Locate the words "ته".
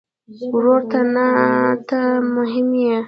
0.91-1.01, 1.87-1.99